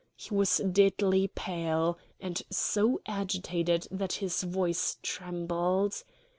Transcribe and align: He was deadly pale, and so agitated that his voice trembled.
He 0.15 0.33
was 0.33 0.57
deadly 0.57 1.27
pale, 1.27 1.99
and 2.19 2.41
so 2.49 3.01
agitated 3.05 3.87
that 3.91 4.13
his 4.13 4.41
voice 4.41 4.97
trembled. 5.03 6.03